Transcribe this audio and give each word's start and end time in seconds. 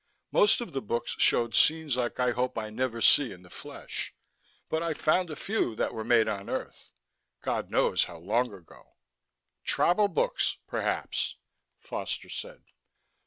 Most 0.31 0.61
of 0.61 0.71
the 0.71 0.81
books 0.81 1.13
showed 1.19 1.53
scenes 1.53 1.95
like 1.95 2.19
I 2.19 2.31
hope 2.31 2.57
I 2.57 2.71
never 2.71 3.01
see 3.01 3.31
in 3.31 3.43
the 3.43 3.51
flesh, 3.51 4.15
but 4.67 4.81
I 4.81 4.95
found 4.95 5.29
a 5.29 5.35
few 5.35 5.75
that 5.75 5.93
were 5.93 6.03
made 6.03 6.27
on 6.27 6.49
earth 6.49 6.89
God 7.43 7.69
knows 7.69 8.05
how 8.05 8.17
long 8.17 8.51
ago." 8.51 8.95
"Travel 9.63 10.07
books, 10.07 10.57
perhaps," 10.65 11.35
Foster 11.77 12.29
said. 12.29 12.63